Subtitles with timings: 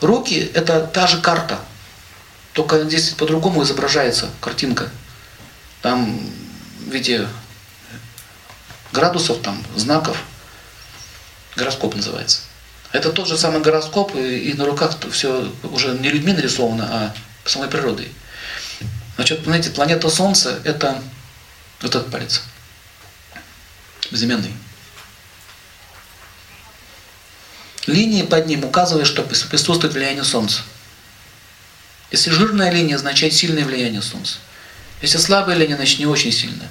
[0.00, 1.58] Руки– это та же карта,
[2.52, 4.90] только здесь по-другому изображается картинка.
[5.82, 6.20] Там
[6.80, 7.28] в виде
[8.92, 10.22] градусов, там, знаков.
[11.56, 12.42] Гороскоп называется.
[12.92, 17.14] Это тот же самый гороскоп, и, и на руках все уже не людьми нарисовано, а
[17.44, 18.12] самой природой.
[19.16, 21.02] Значит, знаете, планета Солнце– это
[21.82, 22.42] этот палец.
[24.10, 24.54] Безымянный.
[27.88, 30.60] Линии под ним указывают, что присутствует влияние Солнца.
[32.10, 34.36] Если жирная линия, означает сильное влияние Солнца.
[35.00, 36.68] Если слабая линия, значит не очень сильная.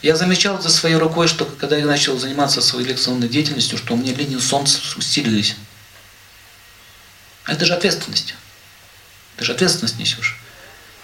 [0.00, 3.96] Я замечал за своей рукой, что когда я начал заниматься своей лекционной деятельностью, что у
[3.96, 5.56] меня линии Солнца усилились.
[7.46, 8.36] Это же ответственность.
[9.36, 10.38] Ты же ответственность несешь.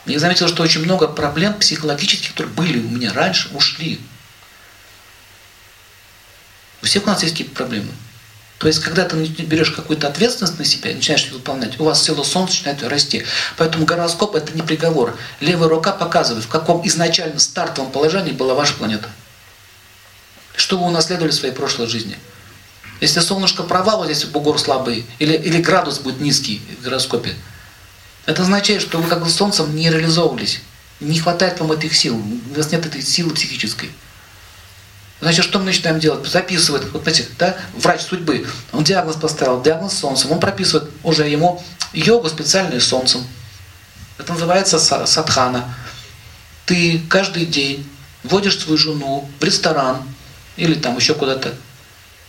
[0.06, 4.00] Я заметил, что очень много проблем психологических, которые были у меня раньше, ушли.
[6.82, 7.92] У всех у нас есть какие-то проблемы.
[8.60, 12.22] То есть, когда ты берешь какую-то ответственность на себя начинаешь ее выполнять, у вас сила
[12.22, 13.24] солнца начинает расти.
[13.56, 15.16] Поэтому гороскоп– это не приговор.
[15.40, 19.08] Левая рука показывает, в каком изначально стартовом положении была ваша планета.
[20.56, 22.18] Что вы унаследовали в своей прошлой жизни.
[23.00, 27.34] Если солнышко провал, здесь бугор слабый, или, или градус будет низкий в гороскопе,
[28.26, 30.60] это означает, что вы как бы солнцем не реализовывались.
[31.00, 32.22] Не хватает вам этих сил.
[32.50, 33.90] У вас нет этой силы психической.
[35.20, 36.26] Значит, что мы начинаем делать?
[36.26, 41.62] Записывает, вот знаете, да, врач судьбы, он диагноз поставил, диагноз солнцем, он прописывает уже ему
[41.92, 43.26] йогу специальную солнцем.
[44.16, 45.74] Это называется садхана.
[46.64, 47.86] Ты каждый день
[48.22, 50.02] водишь свою жену в ресторан
[50.56, 51.54] или там еще куда-то,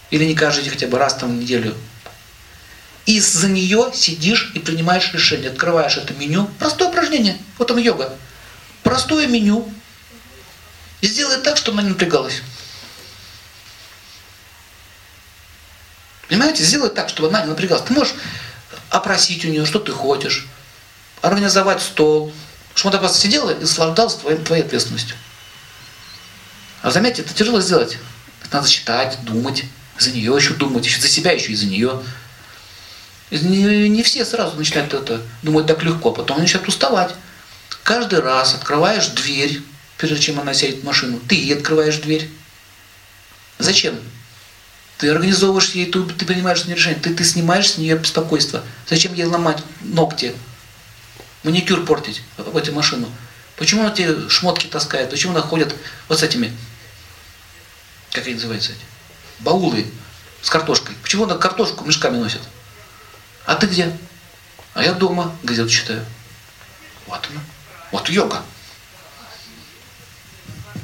[0.09, 1.75] или не каждый день, хотя бы раз там в неделю.
[3.05, 6.49] И за нее сидишь и принимаешь решение, открываешь это меню.
[6.59, 8.13] Простое упражнение, вот он йога.
[8.83, 9.71] Простое меню.
[11.01, 12.41] И сделай так, чтобы она не напрягалась.
[16.31, 17.83] Понимаете, сделай так, чтобы она не напрягалась.
[17.83, 18.13] Ты можешь
[18.89, 20.47] опросить у нее, что ты хочешь,
[21.21, 22.33] организовать стол,
[22.73, 25.17] чтобы она просто сидела и наслаждалась твоей, твоей ответственностью.
[26.83, 27.97] А заметьте, это тяжело сделать.
[28.49, 29.65] Надо считать, думать,
[29.99, 32.01] за нее еще думать, еще за себя еще и за нее.
[33.29, 37.13] Не, не все сразу начинают это думать так легко, потом они начинают уставать.
[37.83, 39.61] Каждый раз открываешь дверь,
[39.97, 42.31] прежде чем она сядет в машину, ты ей открываешь дверь.
[43.59, 43.99] Зачем?
[45.01, 48.61] Ты организовываешь ей, ты, ты принимаешь решение, ты, ты снимаешь с нее беспокойство.
[48.87, 50.35] Зачем ей ломать ногти,
[51.41, 53.09] маникюр портить в эту машину?
[53.55, 55.09] Почему она эти шмотки таскает?
[55.09, 55.73] Почему она ходит
[56.07, 56.55] вот с этими,
[58.11, 58.81] как они называются эти,
[59.39, 59.91] баулы
[60.43, 60.95] с картошкой?
[61.01, 62.41] Почему она картошку мешками носит?
[63.47, 63.97] А ты где?
[64.75, 66.05] А я дома газету читаю.
[67.07, 67.41] Вот она.
[67.91, 68.43] Вот йога.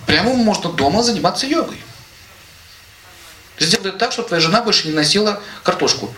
[0.07, 1.79] Прямо можно дома заниматься йогой.
[3.67, 6.13] Сделай так, чтобы твоя жена больше не носила картошку.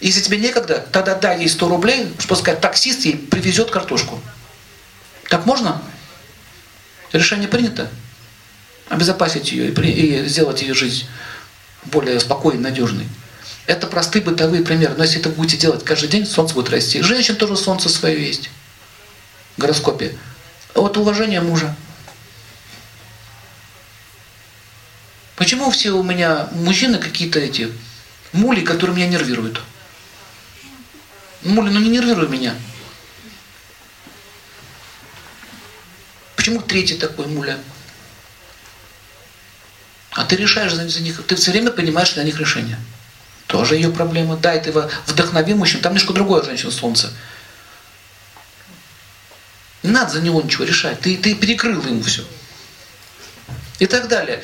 [0.00, 4.20] Если тебе некогда, тогда дай ей 100 рублей, чтобы сказать, таксист ей привезет картошку.
[5.28, 5.80] Так можно?
[7.12, 7.88] Решение принято.
[8.88, 11.06] Обезопасить ее и, сделать ее жизнь
[11.84, 13.08] более спокойной, надежной.
[13.66, 14.94] Это простые бытовые примеры.
[14.96, 17.00] Но если это будете делать каждый день, солнце будет расти.
[17.00, 18.50] Женщин тоже солнце свое есть
[19.56, 20.16] в гороскопе.
[20.74, 21.74] Вот уважение мужа.
[25.44, 27.70] Почему все у меня мужчины какие-то эти
[28.32, 29.60] мули, которые меня нервируют?
[31.42, 32.54] Мули, ну не нервируй меня.
[36.34, 37.58] Почему третий такой муля?
[40.12, 42.78] А ты решаешь за, них, ты все время принимаешь для них решение.
[43.46, 44.38] Тоже ее проблема.
[44.38, 47.12] Дай ты его вдохнови мужчин, там немножко другое женщина солнце.
[49.82, 51.00] Не надо за него ничего решать.
[51.00, 52.24] Ты, ты перекрыл ему все.
[53.78, 54.42] И так далее.